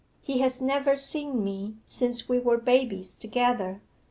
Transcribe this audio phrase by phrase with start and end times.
[0.23, 3.81] He has never seen me since we were babies together.